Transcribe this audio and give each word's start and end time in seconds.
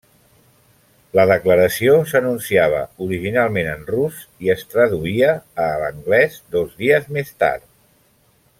La 1.17 1.25
declaració 1.31 1.97
s'anunciava 2.13 2.79
originalment 3.09 3.69
en 3.73 3.85
rus 3.91 4.23
i 4.47 4.51
es 4.55 4.65
traduïa 4.73 5.31
a 5.67 5.69
anglès 5.91 6.41
dos 6.57 6.73
dies 6.81 7.07
més 7.19 7.35
tard. 7.45 7.69